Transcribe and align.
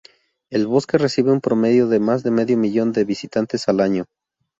El 0.49 0.65
bosque 0.65 0.97
recibe 0.97 1.31
un 1.31 1.41
promedio 1.41 1.87
de 1.87 1.99
más 1.99 2.23
de 2.23 2.31
medio 2.31 2.57
millón 2.57 2.91
de 2.91 3.03
visitantes 3.03 3.69
al 3.69 3.81
año. 3.81 4.05